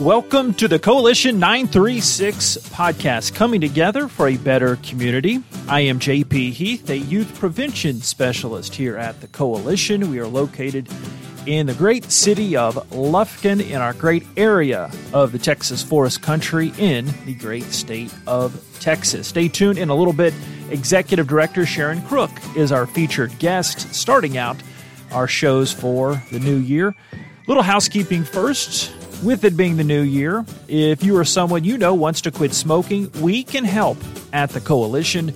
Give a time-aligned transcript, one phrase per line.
[0.00, 5.42] Welcome to the Coalition 936 podcast, coming together for a better community.
[5.68, 10.10] I am JP Heath, a youth prevention specialist here at the Coalition.
[10.10, 10.90] We are located
[11.46, 16.74] in the great city of Lufkin in our great area of the Texas Forest Country
[16.76, 19.28] in the great state of Texas.
[19.28, 20.34] Stay tuned in a little bit.
[20.68, 24.58] Executive Director Sharon Kruk is our featured guest, starting out
[25.10, 26.94] our shows for the new year.
[27.46, 28.92] Little housekeeping first.
[29.22, 32.52] With it being the new year, if you are someone you know wants to quit
[32.52, 33.96] smoking, we can help
[34.32, 35.32] at the Coalition.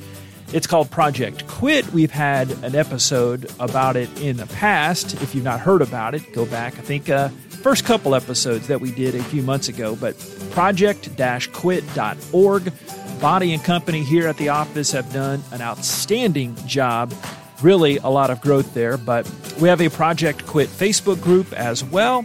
[0.53, 1.91] It's called Project Quit.
[1.93, 5.15] We've had an episode about it in the past.
[5.23, 6.79] If you've not heard about it, go back.
[6.79, 7.29] I think uh,
[7.63, 9.97] first couple episodes that we did a few months ago.
[9.97, 10.17] But
[10.51, 12.73] project-quit.org.
[13.21, 17.15] Bonnie and company here at the office have done an outstanding job.
[17.63, 18.97] Really, a lot of growth there.
[18.97, 22.25] But we have a Project Quit Facebook group as well.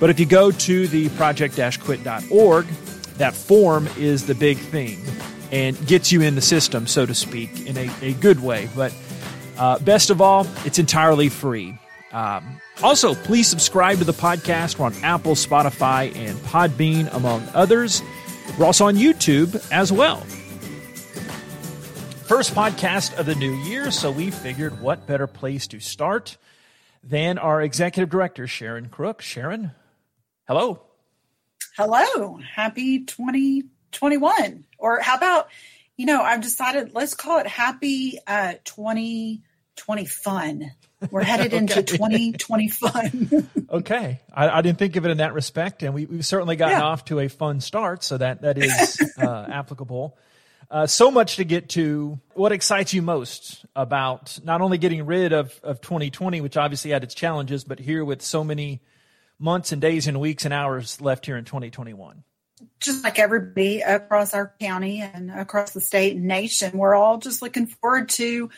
[0.00, 2.66] But if you go to the project-quit.org,
[3.16, 5.02] that form is the big thing
[5.52, 8.68] and gets you in the system, so to speak, in a, a good way.
[8.74, 8.92] But
[9.56, 11.78] uh, best of all, it's entirely free.
[12.12, 14.78] Um, also, please subscribe to the podcast.
[14.78, 18.02] We're on Apple, Spotify, and Podbean, among others.
[18.58, 20.24] We're also on YouTube as well.
[22.26, 26.38] First podcast of the new year, so we figured what better place to start
[27.02, 29.20] than our executive director, Sharon Kruk.
[29.20, 29.72] Sharon,
[30.48, 30.80] hello.
[31.76, 32.38] Hello.
[32.38, 34.64] Happy 2021.
[34.78, 35.48] Or how about,
[35.98, 40.72] you know, I've decided let's call it happy uh 2020 fun.
[41.10, 41.58] We're headed okay.
[41.58, 43.50] into 2020 fun.
[43.70, 44.20] okay.
[44.32, 45.82] I, I, didn't think of it in that respect.
[45.82, 46.84] And we, have certainly gotten yeah.
[46.84, 48.02] off to a fun start.
[48.02, 50.16] So that, that is uh, applicable.
[50.70, 52.18] Uh, so much to get to.
[52.34, 57.04] What excites you most about not only getting rid of, of 2020, which obviously had
[57.04, 58.80] its challenges, but here with so many
[59.38, 62.24] months and days and weeks and hours left here in 2021?
[62.80, 67.42] Just like everybody across our county and across the state and nation, we're all just
[67.42, 68.50] looking forward to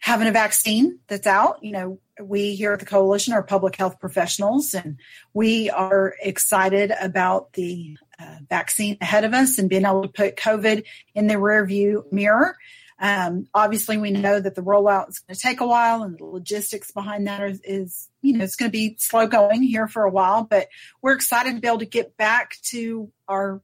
[0.00, 1.62] having a vaccine that's out.
[1.62, 4.98] You know, we here at the coalition are public health professionals and
[5.34, 10.36] we are excited about the uh, vaccine ahead of us and being able to put
[10.36, 10.84] COVID
[11.14, 12.56] in the rearview mirror.
[13.00, 16.24] Um, obviously, we know that the rollout is going to take a while, and the
[16.24, 20.02] logistics behind that is, is, you know, it's going to be slow going here for
[20.04, 20.42] a while.
[20.42, 20.68] But
[21.00, 23.62] we're excited to be able to get back to our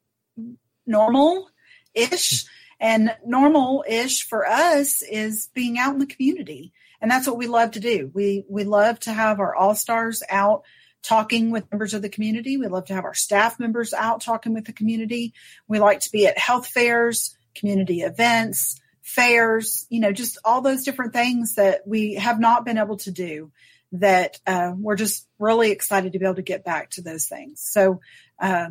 [0.87, 1.51] normal
[1.95, 2.45] ish.
[2.81, 6.73] And normal ish for us is being out in the community.
[7.01, 8.11] And that's what we love to do.
[8.13, 10.65] We, we love to have our all stars out
[11.05, 12.57] talking with members of the community.
[12.57, 15.35] We love to have our staff members out talking with the community.
[15.69, 20.83] We like to be at health fairs, community events, fairs, you know, just all those
[20.83, 23.53] different things that we have not been able to do
[23.93, 27.61] that uh, we're just really excited to be able to get back to those things.
[27.61, 28.01] So
[28.41, 28.71] uh,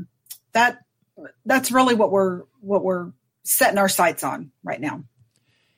[0.51, 0.79] that
[1.45, 3.11] that's really what we're what we're
[3.44, 5.03] setting our sights on right now.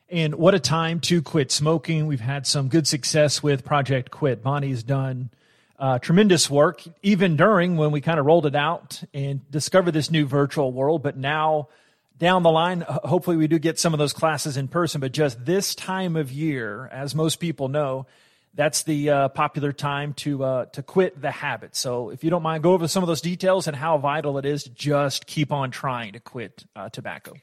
[0.09, 2.07] And what a time to quit smoking.
[2.07, 4.41] We've had some good success with Project Quit.
[4.41, 5.31] Bonnie's done
[5.77, 10.09] uh, tremendous work, even during when we kind of rolled it out and discovered this
[10.09, 11.03] new virtual world.
[11.03, 11.69] But now,
[12.17, 15.01] down the line, hopefully, we do get some of those classes in person.
[15.01, 18.07] But just this time of year, as most people know,
[18.53, 21.75] that's the uh, popular time to uh, to quit the habit.
[21.75, 24.45] So, if you don't mind, go over some of those details and how vital it
[24.45, 27.33] is to just keep on trying to quit uh, tobacco.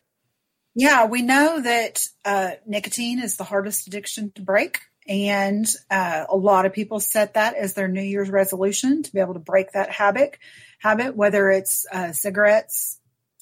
[0.74, 4.80] Yeah, we know that uh, nicotine is the hardest addiction to break.
[5.08, 9.20] And uh, a lot of people set that as their New Year's resolution to be
[9.20, 10.38] able to break that habit,
[10.78, 13.00] habit, whether it's uh, cigarettes,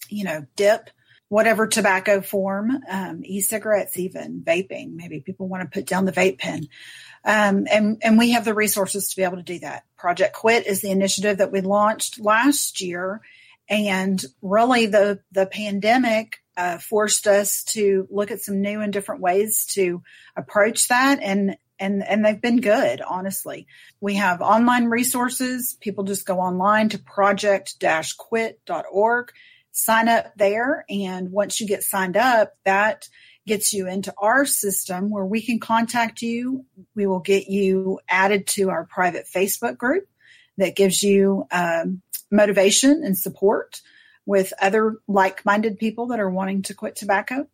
[0.08, 0.90] you know, dip,
[1.28, 4.94] whatever tobacco form, um, e-cigarettes, even vaping.
[4.94, 6.68] Maybe people want to put down the vape pen.
[7.24, 9.84] Um, and, and we have the resources to be able to do that.
[9.96, 13.20] Project Quit is the initiative that we launched last year.
[13.68, 19.22] And really the, the pandemic uh, forced us to look at some new and different
[19.22, 20.02] ways to
[20.36, 21.18] approach that.
[21.22, 23.66] And and and they've been good honestly.
[24.00, 25.78] We have online resources.
[25.80, 29.32] People just go online to project-quit.org
[29.72, 30.84] sign up there.
[30.90, 33.08] And once you get signed up that
[33.46, 36.66] gets you into our system where we can contact you.
[36.94, 40.06] We will get you added to our private facebook group
[40.58, 43.80] that gives you um, motivation and support
[44.26, 47.46] with other like minded people that are wanting to quit tobacco.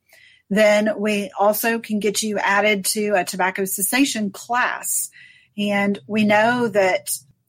[0.50, 5.10] Then we also can get you added to a tobacco cessation class.
[5.58, 7.08] And we know that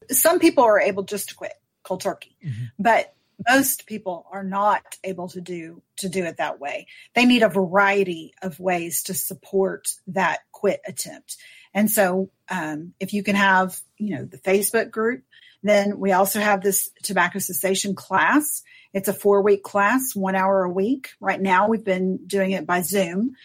[0.10, 1.54] some people are able just to quit
[1.84, 2.66] cold turkey, mm-hmm.
[2.80, 3.14] but
[3.48, 6.88] most people are not able to do to do it that way.
[7.14, 11.38] They need a variety of ways to support that quit attempt.
[11.74, 15.24] And so, um, if you can have, you know, the Facebook group
[15.64, 18.64] Then we also have this tobacco cessation class.
[18.94, 21.10] It's a four week class, one hour a week.
[21.20, 23.36] Right now, we've been doing it by Zoom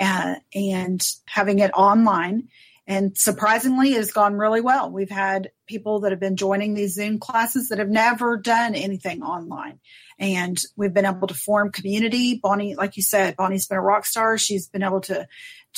[0.00, 2.48] uh, and having it online.
[2.88, 4.90] And surprisingly, it has gone really well.
[4.90, 9.22] We've had people that have been joining these Zoom classes that have never done anything
[9.22, 9.80] online.
[10.18, 12.38] And we've been able to form community.
[12.40, 14.38] Bonnie, like you said, Bonnie's been a rock star.
[14.38, 15.26] She's been able to,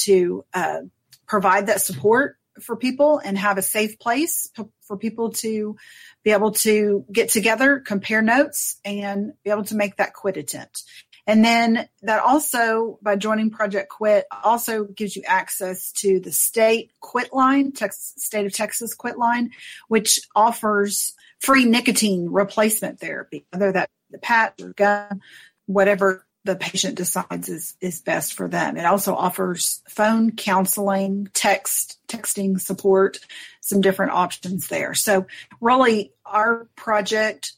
[0.00, 0.80] to, uh,
[1.26, 4.50] provide that support for people and have a safe place
[4.82, 5.76] for people to
[6.24, 10.84] be able to get together, compare notes, and be able to make that quit attempt.
[11.26, 16.90] And then that also, by joining Project Quit, also gives you access to the state
[17.00, 19.50] quit line, Texas, state of Texas quit line,
[19.88, 25.20] which offers free nicotine replacement therapy, whether that the patch or gum,
[25.66, 28.78] whatever the patient decides is, is best for them.
[28.78, 33.18] It also offers phone counseling, text, texting support,
[33.60, 34.94] some different options there.
[34.94, 35.26] So
[35.60, 37.52] really our project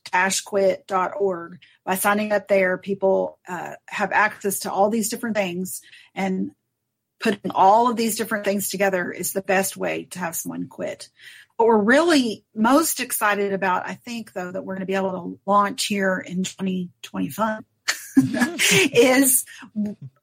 [0.44, 5.82] quit.org by signing up there, people uh, have access to all these different things
[6.12, 6.50] and
[7.20, 11.10] putting all of these different things together is the best way to have someone quit.
[11.58, 15.12] What we're really most excited about, I think, though, that we're going to be able
[15.12, 17.62] to launch here in 2025
[18.16, 19.44] is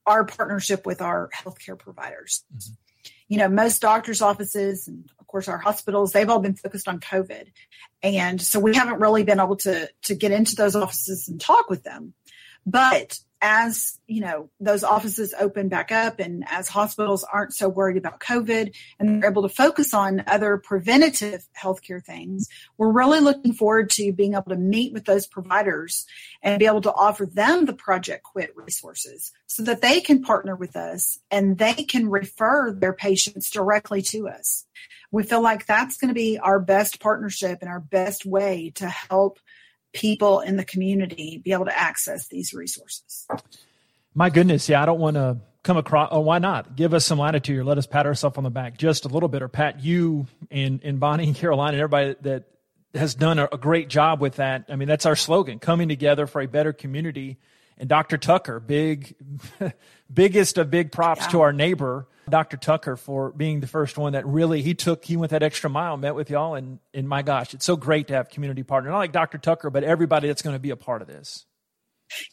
[0.06, 2.44] our partnership with our healthcare providers.
[2.56, 2.74] Mm-hmm.
[3.30, 7.00] You know, most doctors' offices and of course our hospitals, they've all been focused on
[7.00, 7.51] COVID.
[8.01, 11.69] And so we haven't really been able to to get into those offices and talk
[11.69, 12.13] with them.
[12.66, 17.98] But as you know those offices open back up and as hospitals aren't so worried
[17.98, 22.48] about covid and they're able to focus on other preventative healthcare things
[22.78, 26.06] we're really looking forward to being able to meet with those providers
[26.42, 30.56] and be able to offer them the project quit resources so that they can partner
[30.56, 34.66] with us and they can refer their patients directly to us.
[35.12, 38.88] We feel like that's going to be our best partnership and our best way to
[38.88, 39.40] help
[39.94, 43.28] people in the community be able to access these resources.
[44.13, 46.10] My goodness, yeah, I don't want to come across.
[46.12, 46.75] Oh, why not?
[46.75, 49.30] Give us some latitude or let us pat ourselves on the back just a little
[49.30, 52.45] bit, or pat you and, and Bonnie and Caroline and everybody that
[52.95, 54.66] has done a, a great job with that.
[54.69, 57.38] I mean, that's our slogan: coming together for a better community.
[57.80, 58.18] And Dr.
[58.18, 59.16] Tucker, big,
[60.14, 61.28] biggest of big props yeah.
[61.30, 62.58] to our neighbor Dr.
[62.58, 65.98] Tucker for being the first one that really he took he went that extra mile,
[65.98, 68.90] met with y'all, and and my gosh, it's so great to have community partner.
[68.90, 69.38] Not like Dr.
[69.38, 71.46] Tucker, but everybody that's going to be a part of this.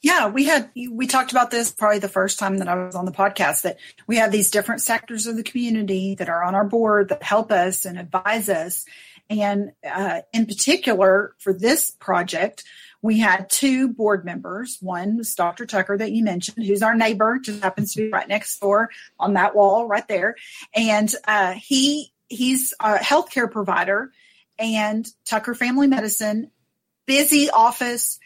[0.02, 3.06] Yeah, we had we talked about this probably the first time that I was on
[3.06, 6.64] the podcast that we have these different sectors of the community that are on our
[6.64, 8.84] board that help us and advise us.
[9.30, 12.64] And uh, in particular, for this project,
[13.04, 14.78] we had two board members.
[14.80, 15.66] One was Dr.
[15.66, 18.88] Tucker that you mentioned, who's our neighbor, just happens to be right next door
[19.20, 20.36] on that wall right there.
[20.74, 24.10] And uh, he he's a healthcare provider
[24.58, 26.50] and Tucker Family Medicine,
[27.04, 28.18] busy office,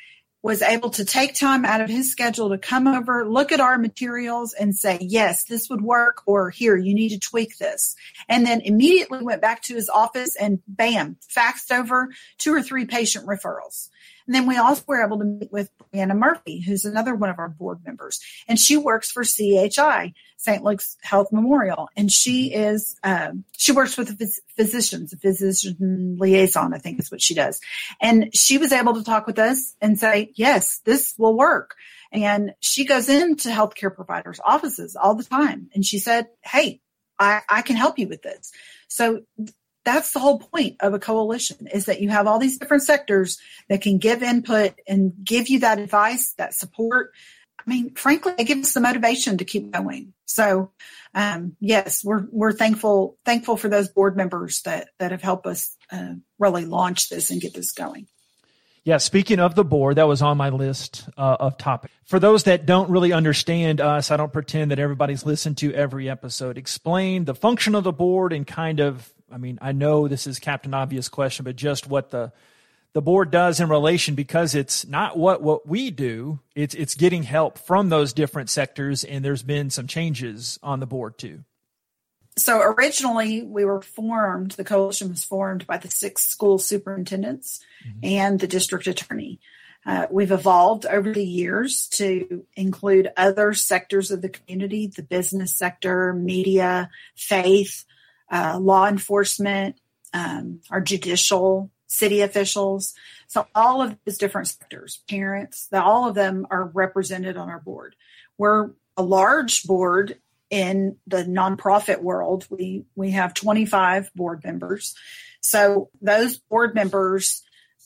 [0.42, 3.78] was able to take time out of his schedule to come over, look at our
[3.78, 7.96] materials and say, yes, this would work, or here, you need to tweak this.
[8.28, 12.84] And then immediately went back to his office and bam, faxed over two or three
[12.84, 13.88] patient referrals.
[14.28, 17.38] And then we also were able to meet with Brianna Murphy, who's another one of
[17.38, 20.62] our board members, and she works for CHI, St.
[20.62, 26.75] Luke's Health Memorial, and she is um, she works with phys- physicians, a physician liaison,
[26.75, 27.58] I think is what she does.
[28.02, 31.74] And she was able to talk with us and say, yes, this will work.
[32.12, 36.82] And she goes into healthcare providers' offices all the time, and she said, hey,
[37.19, 38.53] I, I can help you with this.
[38.88, 39.22] So
[39.88, 43.38] that's the whole point of a coalition is that you have all these different sectors
[43.68, 47.12] that can give input and give you that advice, that support.
[47.58, 50.12] I mean, frankly, it gives us the motivation to keep going.
[50.26, 50.72] So,
[51.14, 55.74] um, yes, we're we're thankful thankful for those board members that that have helped us
[55.90, 58.06] uh, really launch this and get this going.
[58.84, 61.92] Yeah, speaking of the board, that was on my list uh, of topics.
[62.04, 66.08] For those that don't really understand us, I don't pretend that everybody's listened to every
[66.08, 66.56] episode.
[66.56, 70.39] Explain the function of the board and kind of I mean, I know this is
[70.39, 72.32] Captain Obvious question, but just what the
[72.94, 76.41] the board does in relation because it's not what what we do.
[76.55, 80.87] It's it's getting help from those different sectors, and there's been some changes on the
[80.87, 81.44] board too.
[82.39, 84.53] So originally, we were formed.
[84.53, 87.99] The coalition was formed by the six school superintendents mm-hmm.
[88.03, 89.41] and the district attorney.
[89.85, 95.56] Uh, we've evolved over the years to include other sectors of the community, the business
[95.56, 97.85] sector, media, faith,
[98.31, 99.77] uh, law enforcement,
[100.13, 102.94] um, our judicial, city officials.
[103.27, 107.97] So all of these different sectors, parents, all of them are represented on our board.
[108.37, 110.19] We're a large board
[110.51, 112.47] in the nonprofit world.
[112.51, 114.94] We we have 25 board members.
[115.41, 117.43] So those board members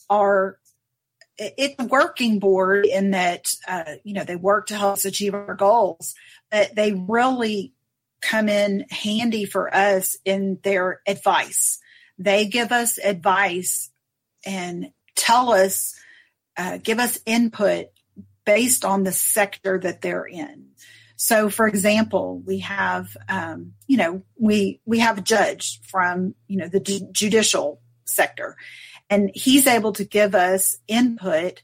[0.09, 0.57] are
[1.37, 5.33] it's a working board in that uh, you know they work to help us achieve
[5.33, 6.15] our goals,
[6.51, 7.73] but they really
[8.23, 11.79] come in handy for us in their advice.
[12.17, 13.91] They give us advice
[14.45, 15.93] and tell us,
[16.57, 17.87] uh, give us input
[18.45, 20.69] based on the sector that they're in.
[21.15, 26.57] So, for example, we have, um, you know, we we have a judge from, you
[26.57, 28.57] know, the ju- judicial sector,
[29.09, 31.61] and he's able to give us input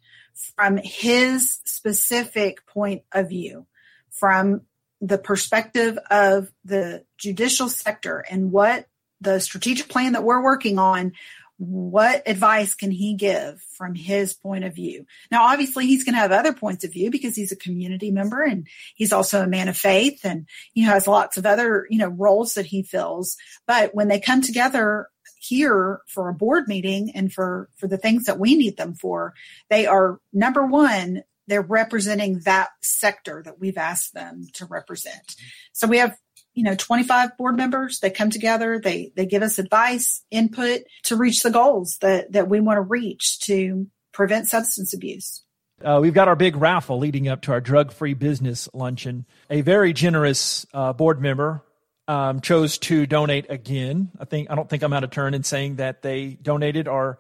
[0.56, 3.66] from his specific point of view,
[4.12, 4.62] from
[5.01, 8.88] the perspective of the judicial sector and what
[9.22, 11.13] the strategic plan that we're working on
[11.60, 15.06] what advice can he give from his point of view?
[15.29, 18.41] Now, obviously, he's going to have other points of view because he's a community member
[18.41, 18.65] and
[18.96, 22.53] he's also a man of faith and he has lots of other, you know, roles
[22.53, 23.36] that he fills.
[23.68, 25.10] But when they come together
[25.41, 29.34] here for a board meeting and for, for the things that we need them for,
[29.70, 35.36] they are number one, they're representing that sector that we've asked them to represent.
[35.74, 36.15] So we have
[36.53, 38.79] you know 25 board members they come together.
[38.79, 42.82] They they give us advice input to reach the goals that that we want to
[42.82, 45.44] reach to prevent substance abuse.
[45.84, 49.25] Uh, we've got our big raffle leading up to our drug-free business luncheon.
[49.50, 51.63] A very generous uh, board member
[52.10, 54.12] um, chose to donate again.
[54.20, 57.18] I think i don't think i'm out of turn in saying that they donated our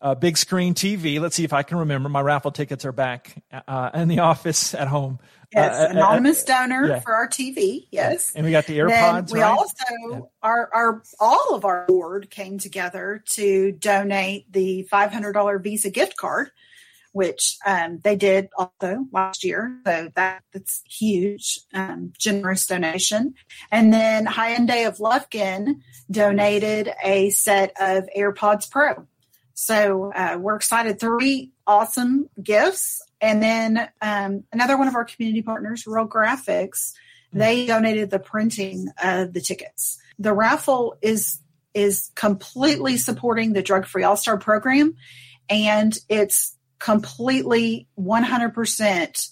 [0.00, 1.20] uh, big screen TV.
[1.20, 2.08] Let's see if I can remember.
[2.08, 5.18] My raffle tickets are back uh, in the office at home.
[5.52, 7.00] Yes, uh, uh, uh anonymous donor yeah.
[7.00, 7.86] for our TV.
[7.90, 9.28] Yes, and we got the AirPods.
[9.28, 9.50] Then we right?
[9.50, 10.20] also yeah.
[10.42, 15.90] our our all of our board came together to donate the five hundred dollar Visa
[15.90, 16.50] gift card,
[17.12, 19.80] which um, they did also last year.
[19.86, 23.34] So that that's huge, um, generous donation.
[23.70, 29.06] And then Hyundai of Lufkin donated a set of AirPods Pro.
[29.58, 31.00] So uh, we're excited.
[31.00, 33.02] Three awesome gifts.
[33.22, 36.92] And then um, another one of our community partners, Real Graphics,
[37.32, 37.38] hmm.
[37.38, 39.98] they donated the printing of the tickets.
[40.18, 41.40] The raffle is
[41.72, 44.94] is completely supporting the Drug Free All Star program,
[45.48, 49.30] and it's completely 100%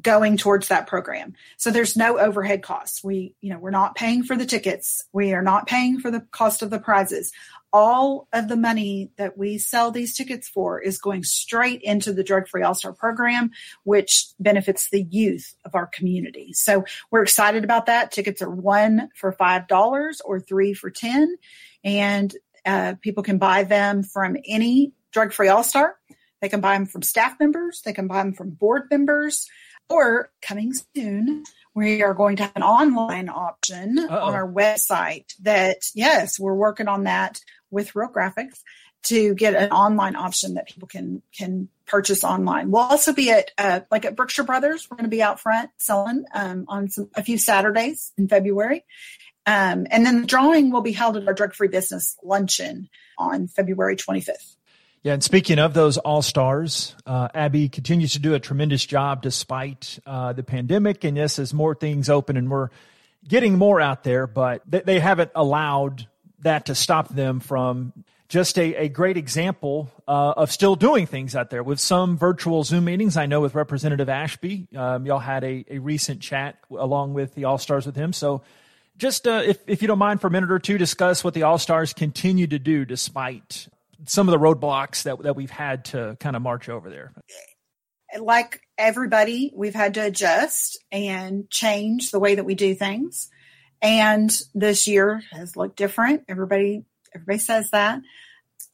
[0.00, 1.34] going towards that program.
[1.56, 3.02] So there's no overhead costs.
[3.02, 5.04] We, you know, we're not paying for the tickets.
[5.12, 7.32] We are not paying for the cost of the prizes
[7.76, 12.24] all of the money that we sell these tickets for is going straight into the
[12.24, 13.50] Drug Free All Star program,
[13.84, 16.54] which benefits the youth of our community.
[16.54, 18.12] So we're excited about that.
[18.12, 21.36] Tickets are one for $5 or three for 10
[21.84, 22.34] and
[22.64, 25.96] uh, people can buy them from any Drug Free All Star.
[26.40, 27.82] They can buy them from staff members.
[27.84, 29.48] They can buy them from board members
[29.88, 34.26] or coming soon, we are going to have an online option Uh-oh.
[34.26, 37.40] on our website that yes we're working on that
[37.70, 38.60] with real graphics
[39.04, 42.70] to get an online option that people can can purchase online.
[42.70, 44.88] We'll also be at uh, like at Brookshire Brothers.
[44.90, 48.84] We're going to be out front selling um, on some, a few Saturdays in February,
[49.46, 53.46] um, and then the drawing will be held at our drug free business luncheon on
[53.46, 54.55] February 25th.
[55.06, 59.22] Yeah, and speaking of those all stars, uh, Abby continues to do a tremendous job
[59.22, 61.04] despite uh, the pandemic.
[61.04, 62.70] And yes, as more things open and we're
[63.28, 66.08] getting more out there, but they, they haven't allowed
[66.40, 67.92] that to stop them from
[68.28, 72.64] just a, a great example uh, of still doing things out there with some virtual
[72.64, 73.16] Zoom meetings.
[73.16, 77.44] I know with Representative Ashby, um, y'all had a, a recent chat along with the
[77.44, 78.12] All Stars with him.
[78.12, 78.42] So
[78.98, 81.44] just uh, if, if you don't mind for a minute or two, discuss what the
[81.44, 83.68] All Stars continue to do despite
[84.04, 87.12] some of the roadblocks that, that we've had to kind of march over there.
[88.18, 93.30] Like everybody, we've had to adjust and change the way that we do things.
[93.82, 96.24] And this year has looked different.
[96.28, 96.84] Everybody,
[97.14, 98.00] everybody says that.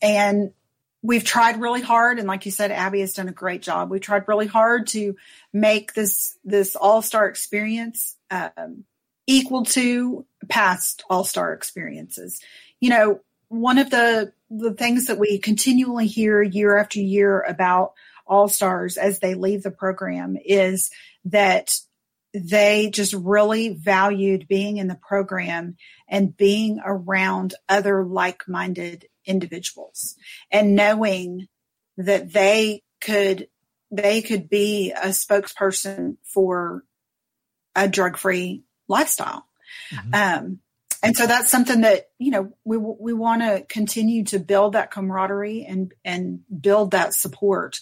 [0.00, 0.52] And
[1.02, 2.19] we've tried really hard.
[2.19, 3.91] And like you said, Abby has done a great job.
[3.91, 5.17] We tried really hard to
[5.52, 8.85] make this, this all-star experience, um,
[9.26, 12.41] equal to past all-star experiences.
[12.81, 17.92] You know, one of the the things that we continually hear year after year about
[18.26, 20.90] all stars as they leave the program is
[21.25, 21.73] that
[22.35, 25.76] they just really valued being in the program
[26.09, 30.16] and being around other like-minded individuals
[30.50, 31.47] and knowing
[31.97, 33.49] that they could
[33.90, 36.82] they could be a spokesperson for
[37.76, 39.44] a drug-free lifestyle.
[39.92, 40.14] Mm-hmm.
[40.14, 40.61] Um,
[41.02, 44.90] and so that's something that you know we we want to continue to build that
[44.90, 47.80] camaraderie and and build that support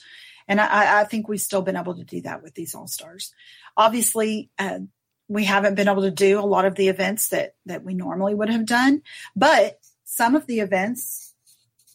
[0.48, 3.32] and I, I think we've still been able to do that with these all stars
[3.76, 4.80] obviously uh,
[5.28, 8.34] we haven't been able to do a lot of the events that that we normally
[8.34, 9.02] would have done
[9.36, 11.30] but some of the events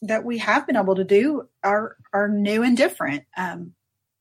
[0.01, 3.23] that we have been able to do are are new and different.
[3.35, 3.73] Um,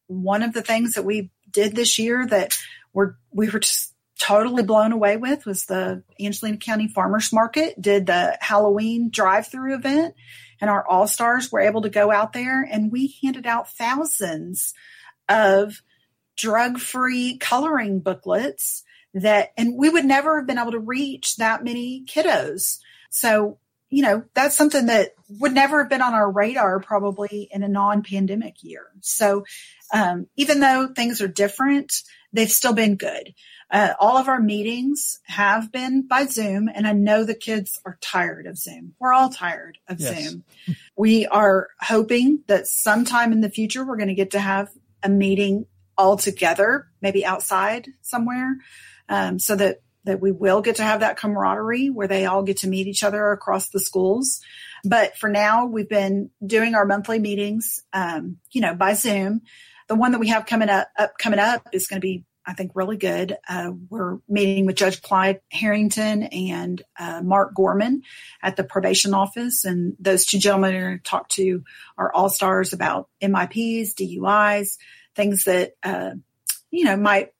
[0.06, 2.54] one of the things that we did this year that
[2.92, 8.06] we're we were just totally blown away with was the Angelina County Farmers Market did
[8.06, 10.14] the Halloween drive-through event,
[10.60, 14.74] and our all stars were able to go out there and we handed out thousands
[15.28, 15.82] of
[16.36, 22.04] drug-free coloring booklets that, and we would never have been able to reach that many
[22.06, 22.78] kiddos.
[23.10, 23.58] So
[23.94, 27.68] you know, that's something that would never have been on our radar probably in a
[27.68, 28.86] non pandemic year.
[29.02, 29.44] So,
[29.92, 32.02] um, even though things are different,
[32.32, 33.34] they've still been good.
[33.70, 37.98] Uh, all of our meetings have been by Zoom, and I know the kids are
[38.00, 38.94] tired of Zoom.
[38.98, 40.22] We're all tired of yes.
[40.22, 40.44] Zoom.
[40.96, 44.70] we are hoping that sometime in the future we're going to get to have
[45.02, 45.66] a meeting
[45.96, 48.56] all together, maybe outside somewhere,
[49.08, 52.58] um, so that that we will get to have that camaraderie where they all get
[52.58, 54.40] to meet each other across the schools.
[54.84, 59.42] But for now, we've been doing our monthly meetings, um, you know, by Zoom.
[59.88, 62.52] The one that we have coming up, up coming up is going to be, I
[62.52, 63.36] think, really good.
[63.48, 68.02] Uh, we're meeting with Judge Clyde Harrington and uh, Mark Gorman
[68.42, 71.62] at the probation office, and those two gentlemen are going to talk to
[71.96, 74.76] our all stars about MIPs, DUIs,
[75.14, 76.10] things that uh,
[76.70, 77.30] you know might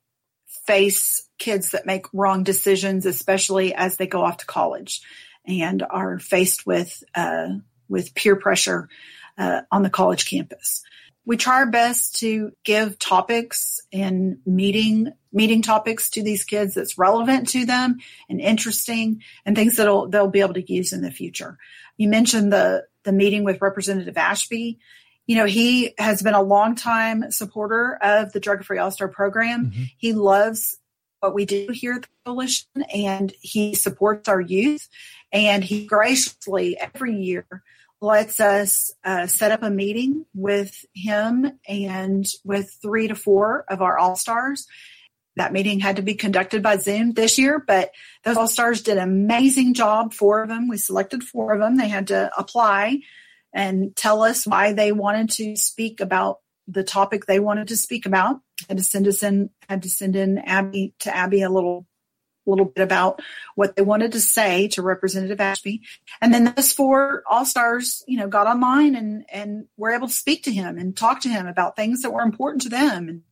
[0.67, 5.03] face kids that make wrong decisions, especially as they go off to college
[5.47, 7.49] and are faced with uh,
[7.89, 8.89] with peer pressure
[9.37, 10.83] uh, on the college campus.
[11.27, 16.97] We try our best to give topics and meeting meeting topics to these kids that's
[16.97, 21.11] relevant to them and interesting and things that they'll be able to use in the
[21.11, 21.59] future.
[21.97, 24.79] You mentioned the the meeting with Representative Ashby
[25.27, 29.67] you know, he has been a longtime supporter of the Drug Free All Star program.
[29.67, 29.83] Mm-hmm.
[29.97, 30.79] He loves
[31.21, 34.89] what we do here at the coalition and he supports our youth.
[35.33, 37.47] And he graciously every year
[38.05, 43.81] lets us uh, set up a meeting with him and with three to four of
[43.81, 44.67] our all stars.
[45.37, 47.91] That meeting had to be conducted by Zoom this year, but
[48.23, 50.13] those all stars did an amazing job.
[50.13, 51.77] Four of them, we selected four of them.
[51.77, 53.01] They had to apply
[53.53, 56.39] and tell us why they wanted to speak about
[56.69, 58.41] the topic they wanted to speak about.
[58.69, 61.87] Had to send us in, had to send in Abby to Abby a little
[62.51, 63.21] little bit about
[63.55, 65.83] what they wanted to say to Representative Ashby.
[66.21, 70.15] And then those four all stars, you know, got online and, and were able to
[70.15, 73.23] speak to him and talk to him about things that were important to them and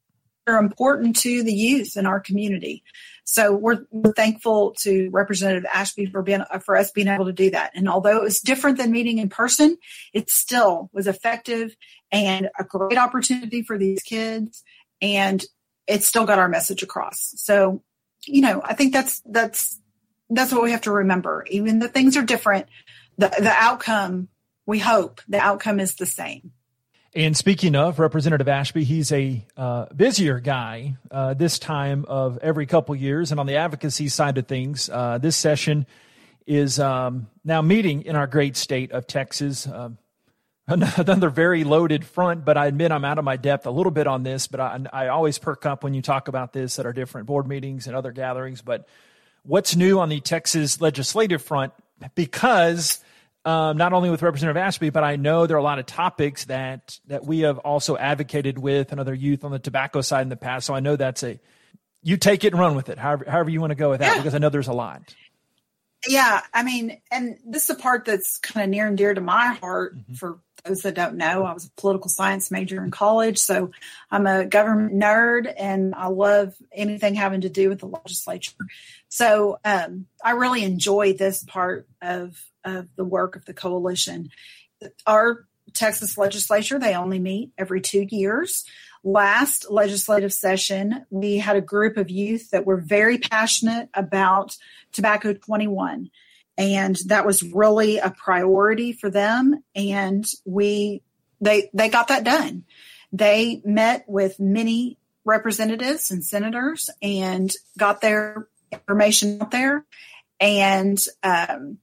[0.46, 2.82] are important to the youth in our community.
[3.24, 7.50] So we're, we're thankful to Representative Ashby for being for us being able to do
[7.50, 7.72] that.
[7.74, 9.76] And although it was different than meeting in person,
[10.12, 11.76] it still was effective
[12.10, 14.64] and a great opportunity for these kids.
[15.00, 15.44] And
[15.86, 17.32] it still got our message across.
[17.36, 17.82] So,
[18.26, 19.78] you know, I think that's that's
[20.30, 21.44] that's what we have to remember.
[21.50, 22.66] Even the things are different,
[23.18, 24.28] the the outcome
[24.66, 26.52] we hope the outcome is the same.
[27.14, 32.64] And speaking of Representative Ashby, he's a uh, busier guy uh, this time of every
[32.64, 33.30] couple years.
[33.30, 35.86] And on the advocacy side of things, uh, this session
[36.46, 39.66] is um, now meeting in our great state of Texas.
[39.66, 39.98] Um,
[40.68, 44.06] another very loaded front, but I admit I'm out of my depth a little bit
[44.06, 44.46] on this.
[44.46, 47.48] But I, I always perk up when you talk about this at our different board
[47.48, 48.62] meetings and other gatherings.
[48.62, 48.86] But
[49.42, 51.72] what's new on the Texas legislative front?
[52.14, 53.02] Because
[53.44, 56.44] um, not only with Representative Ashby, but I know there are a lot of topics
[56.44, 60.28] that that we have also advocated with and other youth on the tobacco side in
[60.28, 60.66] the past.
[60.66, 61.40] So I know that's a
[62.04, 64.12] you take it and run with it, however however you want to go with that,
[64.12, 64.16] yeah.
[64.18, 65.02] because I know there's a lot.
[66.06, 69.20] Yeah, I mean, and this is a part that's kind of near and dear to
[69.20, 69.96] my heart.
[69.96, 70.14] Mm-hmm.
[70.14, 73.70] For those that don't know, I was a political science major in college, so
[74.10, 78.54] I'm a government nerd, and I love anything having to do with the legislature.
[79.08, 84.30] So um, I really enjoy this part of of the work of the coalition.
[85.04, 88.64] Our Texas legislature, they only meet every two years.
[89.04, 94.56] Last legislative session, we had a group of youth that were very passionate about
[94.92, 96.10] Tobacco 21.
[96.58, 99.62] And that was really a priority for them.
[99.74, 101.02] And we,
[101.40, 102.64] they, they got that done.
[103.12, 109.84] They met with many representatives and senators and got their information out there.
[110.40, 111.78] And um,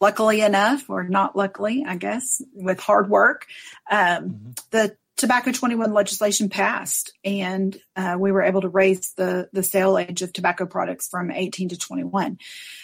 [0.00, 3.46] luckily enough, or not luckily, I guess, with hard work,
[3.90, 4.50] um, mm-hmm.
[4.70, 9.98] the Tobacco 21 legislation passed, and uh, we were able to raise the the sale
[9.98, 12.38] age of tobacco products from 18 to 21.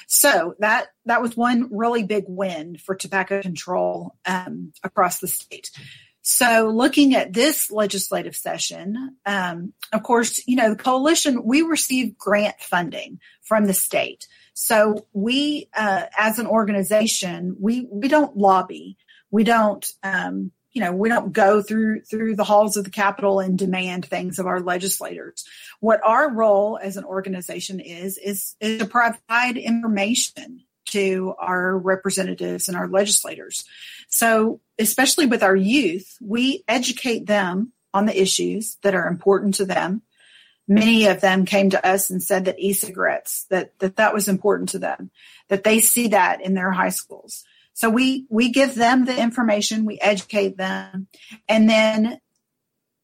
[0.07, 5.71] So that that was one really big win for tobacco control um, across the state.
[6.29, 12.19] So, looking at this legislative session, um, of course, you know, the coalition, we receive
[12.19, 14.27] grant funding from the state.
[14.53, 18.97] So we, uh, as an organization, we, we don't lobby.
[19.31, 23.41] We don't, um, you know, we don't go through through the halls of the Capitol
[23.41, 25.47] and demand things of our legislators.
[25.81, 32.69] What our role as an organization is is, is to provide information to our representatives
[32.69, 33.65] and our legislators.
[34.11, 39.65] So, especially with our youth, we educate them on the issues that are important to
[39.65, 40.03] them.
[40.69, 44.69] Many of them came to us and said that e-cigarettes, that, that that was important
[44.71, 45.11] to them,
[45.49, 47.45] that they see that in their high schools.
[47.77, 51.09] So we, we give them the information, we educate them,
[51.47, 52.19] and then,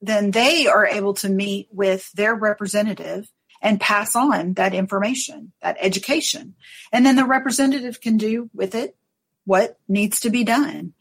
[0.01, 3.31] then they are able to meet with their representative
[3.61, 6.55] and pass on that information, that education.
[6.91, 8.97] And then the representative can do with it
[9.45, 10.95] what needs to be done.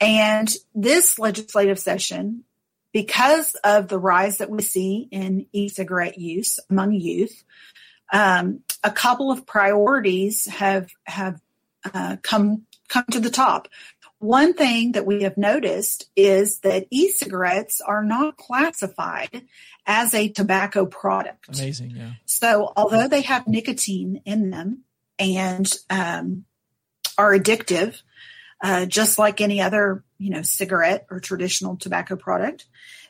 [0.00, 2.44] And this legislative session,
[2.92, 7.42] because of the rise that we see in e-cigarette use among youth,
[8.12, 11.40] um, a couple of priorities have have
[11.92, 13.68] uh, come come to the top.
[14.18, 19.46] One thing that we have noticed is that e-cigarettes are not classified
[19.84, 21.48] as a tobacco product.
[21.48, 22.12] Amazing, yeah.
[22.24, 24.84] So although they have nicotine in them
[25.18, 26.44] and um,
[27.18, 28.00] are addictive,
[28.62, 32.66] uh, just like any other, you know, cigarette or traditional tobacco product,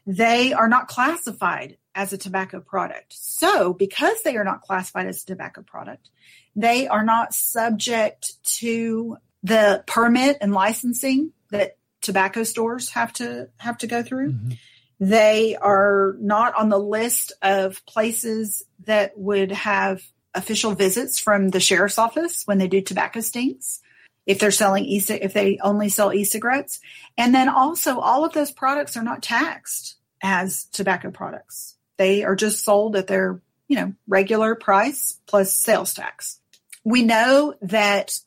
[0.07, 3.13] they are not classified as a tobacco product.
[3.13, 6.11] So because they are not classified as a tobacco product,
[6.55, 13.79] they are not subject to the permit and licensing that tobacco stores have to have
[13.79, 14.33] to go through.
[14.33, 14.51] Mm-hmm.
[14.99, 20.03] They are not on the list of places that would have
[20.35, 23.81] official visits from the sheriff's office when they do tobacco stings.
[24.25, 26.81] If they're selling e if they only sell e-cigarettes,
[27.17, 31.77] and then also all of those products are not taxed as tobacco products.
[31.97, 36.41] They are just sold at their you know regular price plus sales tax.
[36.85, 38.19] We know that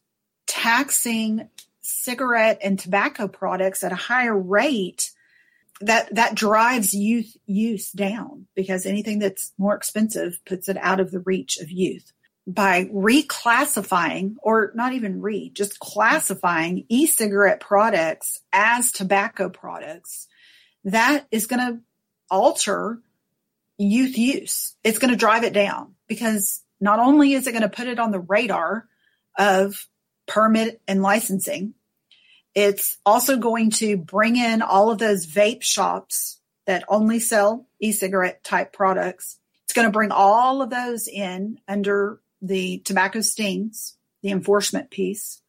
[0.50, 1.48] taxing
[1.82, 5.12] cigarette and tobacco products at a higher rate
[5.82, 11.12] that that drives youth use down because anything that's more expensive puts it out of
[11.12, 12.12] the reach of youth.
[12.46, 20.28] By reclassifying or not even re just classifying e-cigarette products as tobacco products
[20.84, 21.80] that is going to
[22.32, 23.00] alter
[23.78, 24.76] youth use.
[24.84, 28.00] It's going to drive it down because not only is it going to put it
[28.00, 28.88] on the radar
[29.38, 29.88] of
[30.30, 31.74] permit and licensing
[32.56, 38.44] it's also going to bring in all of those vape shops that only sell e-cigarette
[38.44, 39.38] type products.
[39.64, 45.42] It's going to bring all of those in under the tobacco stings, the enforcement piece.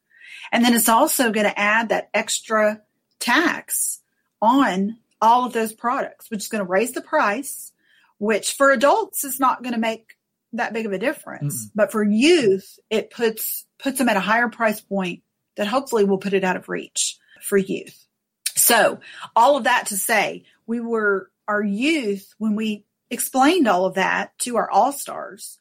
[0.53, 2.81] And then it's also going to add that extra
[3.19, 4.01] tax
[4.41, 7.73] on all of those products, which is going to raise the price,
[8.19, 10.15] which for adults is not going to make
[10.53, 11.67] that big of a difference.
[11.67, 11.73] Mm-hmm.
[11.75, 15.23] But for youth, it puts puts them at a higher price point
[15.57, 18.07] that hopefully will put it out of reach for youth.
[18.55, 19.01] So
[19.35, 24.39] all of that to say, we were our youth when we explained all of that
[24.41, 25.59] to our all stars.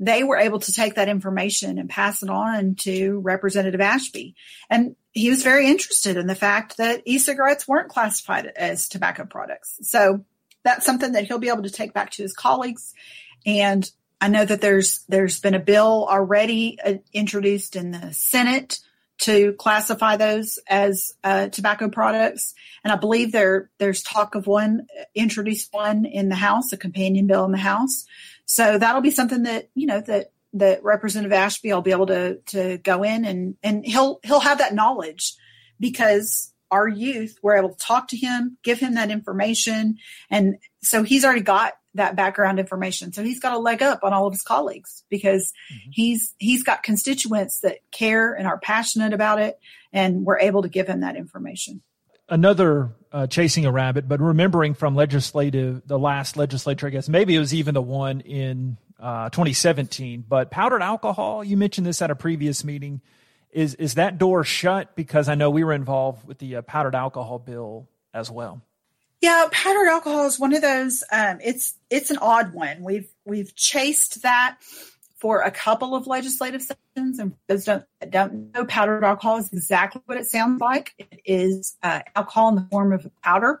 [0.00, 4.36] They were able to take that information and pass it on to Representative Ashby.
[4.70, 9.78] And he was very interested in the fact that e-cigarettes weren't classified as tobacco products.
[9.82, 10.24] So
[10.62, 12.94] that's something that he'll be able to take back to his colleagues.
[13.44, 18.80] And I know that there's there's been a bill already uh, introduced in the Senate
[19.18, 22.54] to classify those as uh, tobacco products.
[22.84, 27.26] And I believe there there's talk of one introduced one in the House, a companion
[27.26, 28.06] bill in the House.
[28.46, 32.38] So that'll be something that you know that that Representative Ashby will be able to
[32.46, 35.34] to go in and and he'll he'll have that knowledge
[35.78, 39.98] because our youth were able to talk to him, give him that information,
[40.30, 43.12] and so he's already got that background information.
[43.12, 45.90] So he's got a leg up on all of his colleagues because mm-hmm.
[45.92, 49.58] he's he's got constituents that care and are passionate about it,
[49.92, 51.82] and we're able to give him that information.
[52.28, 57.34] Another uh, chasing a rabbit, but remembering from legislative the last legislature, I guess maybe
[57.34, 60.24] it was even the one in uh, 2017.
[60.28, 63.00] But powdered alcohol, you mentioned this at a previous meeting.
[63.50, 64.94] Is is that door shut?
[64.94, 68.60] Because I know we were involved with the uh, powdered alcohol bill as well.
[69.20, 71.02] Yeah, powdered alcohol is one of those.
[71.10, 72.82] Um, it's it's an odd one.
[72.82, 74.58] We've we've chased that
[75.16, 80.02] for a couple of legislative sessions, and those don't don't know powdered alcohol is exactly
[80.06, 80.94] what it sounds like.
[80.98, 83.60] It is uh, alcohol in the form of a powder,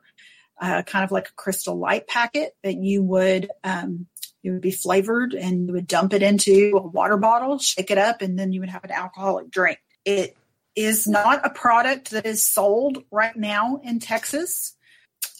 [0.60, 4.06] uh, kind of like a crystal light packet that you would um,
[4.44, 8.22] would be flavored, and you would dump it into a water bottle, shake it up,
[8.22, 9.78] and then you would have an alcoholic drink.
[10.04, 10.36] It
[10.76, 14.76] is not a product that is sold right now in Texas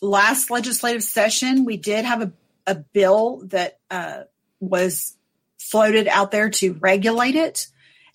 [0.03, 2.33] last legislative session, we did have a,
[2.67, 4.23] a bill that uh,
[4.61, 5.17] was
[5.59, 7.67] floated out there to regulate it.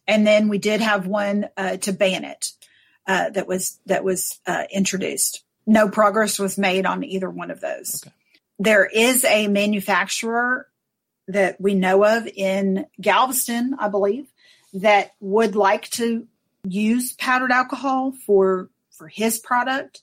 [0.07, 2.51] And then we did have one uh, to ban it.
[3.07, 5.43] uh, that was that was uh, introduced.
[5.65, 8.03] No progress was made on either one of those.
[8.03, 8.13] Okay.
[8.59, 10.67] There is a manufacturer
[11.27, 14.27] that we know of in Galveston, I believe,
[14.73, 16.27] that would like to
[16.63, 20.01] use powdered alcohol for for his product,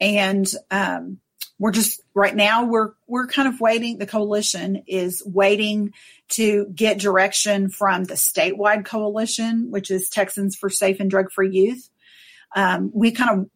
[0.00, 1.18] and um,
[1.58, 3.98] we're just right now we're we're kind of waiting.
[3.98, 5.92] The coalition is waiting
[6.30, 11.50] to get direction from the statewide coalition, which is Texans for Safe and Drug Free
[11.50, 11.88] Youth.
[12.56, 13.50] Um, we kind of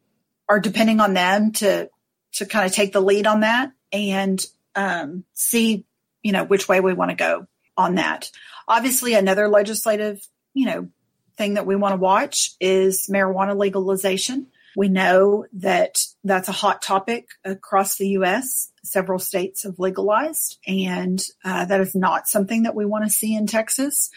[0.48, 1.90] are depending on them to
[2.34, 5.84] to kind of take the lead on that and um, see
[6.22, 7.46] you know which way we want to go
[7.76, 8.30] on that.
[8.66, 10.88] Obviously, another legislative you know
[11.36, 14.46] thing that we want to watch is marijuana legalization.
[14.78, 18.70] We know that that's a hot topic across the U.S.
[18.84, 23.34] Several states have legalized, and uh, that is not something that we want to see
[23.34, 24.08] in Texas.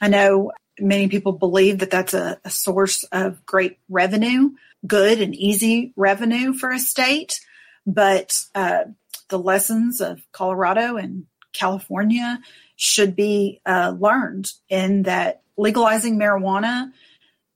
[0.00, 4.50] I know many people believe that that's a, a source of great revenue,
[4.84, 7.38] good and easy revenue for a state,
[7.86, 8.86] but uh,
[9.28, 12.40] the lessons of Colorado and California
[12.74, 16.90] should be uh, learned in that legalizing marijuana,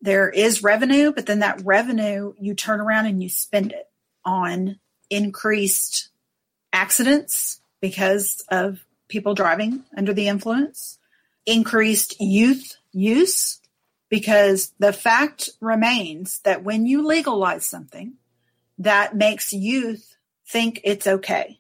[0.05, 3.89] there is revenue, but then that revenue you turn around and you spend it
[4.23, 6.11] on increased
[6.75, 10.99] accidents because of people driving under the influence,
[11.47, 13.61] increased youth use,
[14.11, 18.13] because the fact remains that when you legalize something,
[18.77, 21.59] that makes youth think it's okay.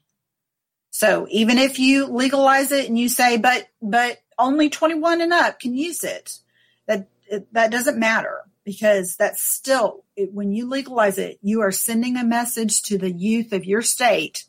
[0.90, 5.60] So even if you legalize it and you say, but, but only 21 and up
[5.60, 6.40] can use it,
[6.86, 7.08] that,
[7.52, 12.82] that doesn't matter because that's still, when you legalize it, you are sending a message
[12.82, 14.44] to the youth of your state.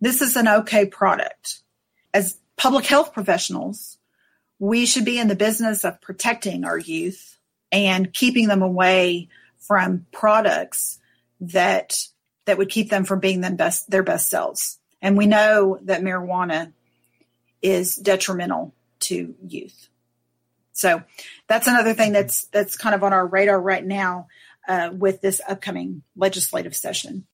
[0.00, 1.60] This is an okay product.
[2.14, 3.98] As public health professionals,
[4.58, 7.38] we should be in the business of protecting our youth
[7.70, 10.98] and keeping them away from products
[11.40, 12.06] that
[12.44, 14.78] that would keep them from being them best their best selves.
[15.00, 16.72] And we know that marijuana
[17.60, 19.88] is detrimental to youth.
[20.82, 21.00] So
[21.46, 24.26] that's another thing that's that's kind of on our radar right now
[24.66, 27.24] uh, with this upcoming legislative session.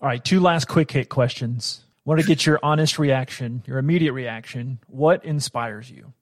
[0.00, 1.84] All right, two last quick hit questions.
[1.84, 4.78] I want to get your honest reaction, your immediate reaction.
[4.86, 6.12] What inspires you?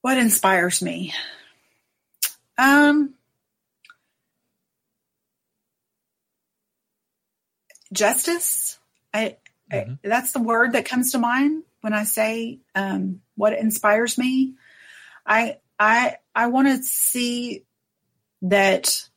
[0.00, 1.12] What inspires me?
[2.56, 3.12] Um,
[7.92, 8.78] justice.
[9.12, 9.36] I,
[9.70, 9.92] mm-hmm.
[9.92, 14.54] I, that's the word that comes to mind when I say um, what inspires me.
[15.26, 17.64] I I I want to see
[18.42, 19.08] that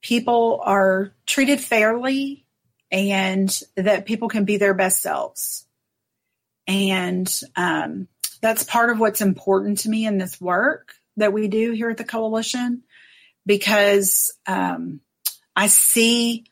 [0.00, 2.46] people are treated fairly
[2.90, 5.66] and that people can be their best selves.
[6.66, 8.06] And um,
[8.40, 11.96] that's part of what's important to me in this work that we do here at
[11.96, 12.82] the coalition
[13.44, 15.00] because um,
[15.56, 16.44] I see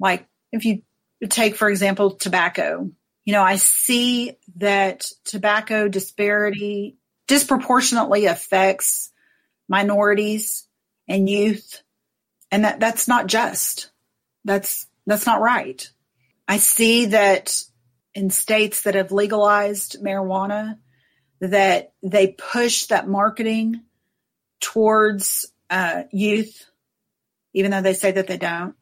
[0.00, 0.82] like if you
[1.28, 2.90] take, for example, tobacco,
[3.28, 9.12] you know, I see that tobacco disparity disproportionately affects
[9.68, 10.66] minorities
[11.06, 11.82] and youth.
[12.50, 13.90] And that, that's not just.
[14.46, 15.86] That's, that's not right.
[16.48, 17.62] I see that
[18.14, 20.78] in states that have legalized marijuana,
[21.42, 23.82] that they push that marketing
[24.58, 26.64] towards uh, youth,
[27.52, 28.74] even though they say that they don't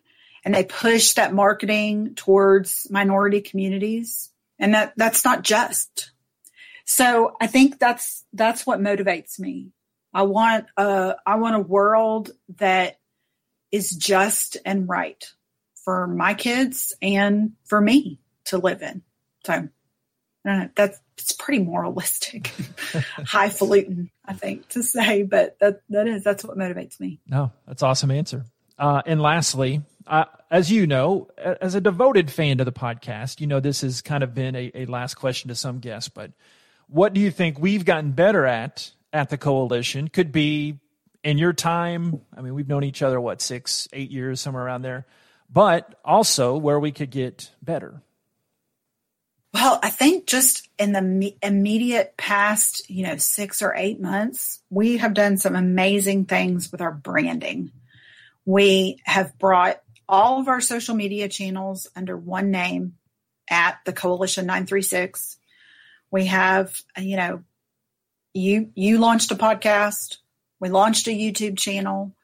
[0.44, 6.12] and they push that marketing towards minority communities and that that's not just.
[6.84, 9.72] So i think that's that's what motivates me.
[10.14, 12.98] I want a i want a world that
[13.72, 15.24] is just and right
[15.84, 19.02] for my kids and for me to live in.
[19.44, 19.68] So
[20.74, 22.48] that's it's pretty moralistic
[23.26, 27.20] highfalutin i think to say but that that is that's what motivates me.
[27.26, 28.44] No that's awesome answer.
[28.78, 33.46] Uh, and lastly uh, as you know, as a devoted fan to the podcast, you
[33.46, 36.08] know this has kind of been a, a last question to some guests.
[36.08, 36.32] But
[36.88, 40.08] what do you think we've gotten better at at the coalition?
[40.08, 40.78] Could be
[41.24, 42.20] in your time.
[42.36, 45.06] I mean, we've known each other what six, eight years, somewhere around there.
[45.50, 48.02] But also where we could get better.
[49.52, 54.98] Well, I think just in the immediate past, you know, six or eight months, we
[54.98, 57.72] have done some amazing things with our branding.
[58.44, 62.94] We have brought all of our social media channels under one name
[63.50, 65.38] at the Coalition 936.
[66.10, 67.42] We have, you know,
[68.34, 70.18] you you launched a podcast,
[70.60, 72.14] we launched a YouTube channel.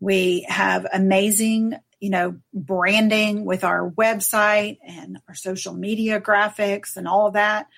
[0.00, 7.08] We have amazing, you know, branding with our website and our social media graphics and
[7.08, 7.68] all of that.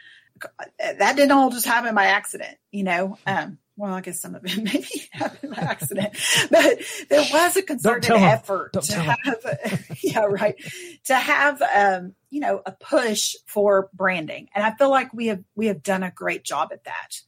[0.79, 3.19] That didn't all just happen by accident, you know.
[3.27, 6.17] Um, well, I guess some of it maybe happened by accident,
[6.51, 10.57] but there was a concerted effort to have, yeah, right,
[11.05, 15.45] to have, um, you know, a push for branding, and I feel like we have
[15.55, 17.21] we have done a great job at that.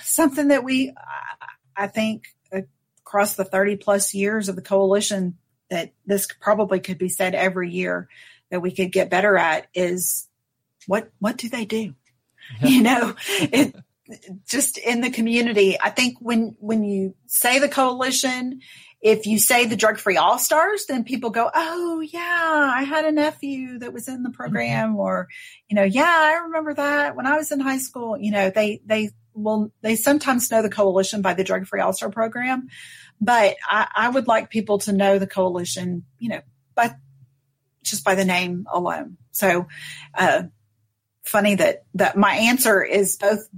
[0.00, 0.92] Something that we,
[1.76, 2.24] I think,
[3.04, 5.38] across the thirty plus years of the coalition,
[5.70, 8.08] that this probably could be said every year
[8.50, 10.28] that we could get better at is
[10.86, 11.94] what what do they do?
[12.60, 12.68] Yeah.
[12.68, 13.76] You know, it
[14.46, 15.78] just in the community.
[15.80, 18.60] I think when when you say the coalition,
[19.00, 23.04] if you say the drug free all stars, then people go, "Oh yeah, I had
[23.04, 25.00] a nephew that was in the program," mm-hmm.
[25.00, 25.28] or
[25.68, 28.80] you know, "Yeah, I remember that when I was in high school." You know, they
[28.86, 32.68] they will they sometimes know the coalition by the drug free all star program,
[33.20, 36.40] but I, I would like people to know the coalition, you know,
[36.74, 36.94] by
[37.82, 39.16] just by the name alone.
[39.32, 39.66] So,
[40.14, 40.44] uh,
[41.24, 43.48] funny that that my answer is both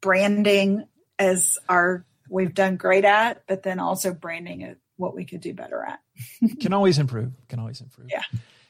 [0.00, 0.86] branding
[1.18, 5.52] as our we've done great at, but then also branding at what we could do
[5.52, 6.00] better at.
[6.60, 7.32] Can always improve.
[7.48, 8.08] Can always improve.
[8.10, 8.22] Yeah.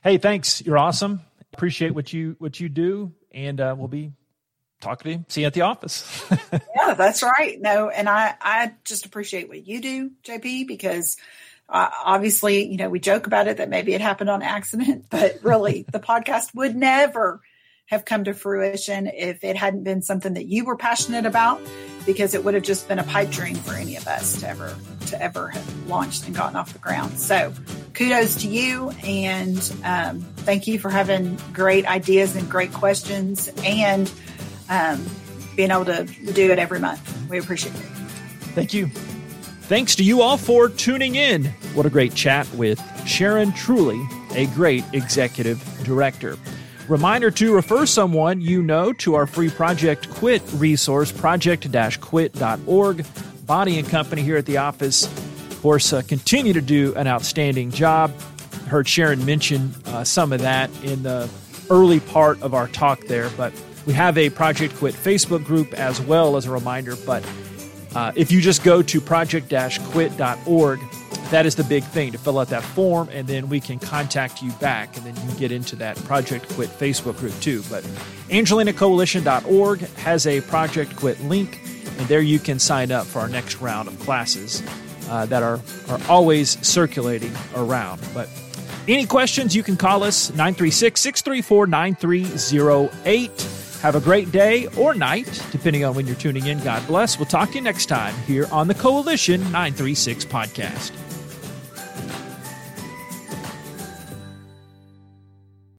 [0.03, 0.63] Hey, thanks.
[0.63, 1.21] You're awesome.
[1.53, 4.13] Appreciate what you what you do, and uh, we'll be
[4.81, 5.25] talking to you.
[5.29, 6.25] See you at the office.
[6.77, 7.61] yeah, that's right.
[7.61, 11.17] No, and I I just appreciate what you do, JP, because.
[11.73, 15.39] Uh, obviously, you know, we joke about it that maybe it happened on accident, but
[15.45, 17.41] really the podcast would never
[17.91, 21.61] have come to fruition if it hadn't been something that you were passionate about
[22.07, 24.77] because it would have just been a pipe dream for any of us to ever
[25.07, 27.19] to ever have launched and gotten off the ground.
[27.19, 27.53] So
[27.95, 34.11] kudos to you and um, thank you for having great ideas and great questions and
[34.69, 35.05] um,
[35.57, 37.29] being able to do it every month.
[37.29, 37.81] We appreciate it.
[38.55, 38.87] Thank you.
[39.63, 41.47] Thanks to you all for tuning in.
[41.75, 44.01] What a great chat with sharon truly
[44.37, 46.39] a great executive director
[46.91, 51.69] Reminder to refer someone you know to our free Project Quit resource, project
[52.01, 53.07] quit.org.
[53.47, 57.71] Bonnie and company here at the office, of course, uh, continue to do an outstanding
[57.71, 58.13] job.
[58.67, 61.31] Heard Sharon mention uh, some of that in the
[61.71, 63.53] early part of our talk there, but
[63.87, 66.97] we have a Project Quit Facebook group as well as a reminder.
[67.07, 67.25] But
[67.95, 69.49] uh, if you just go to project
[69.93, 70.81] quit.org,
[71.31, 74.43] that is the big thing to fill out that form, and then we can contact
[74.43, 77.63] you back, and then you get into that Project Quit Facebook group too.
[77.71, 77.85] But
[78.29, 81.61] AngelinaCoalition.org has a Project Quit link,
[81.99, 84.63] and there you can sign up for our next round of classes
[85.09, 88.01] uh, that are, are always circulating around.
[88.13, 88.29] But
[88.89, 93.49] any questions, you can call us 936 634 9308.
[93.83, 96.59] Have a great day or night, depending on when you're tuning in.
[96.61, 97.19] God bless.
[97.19, 101.10] We'll talk to you next time here on the Coalition 936 podcast.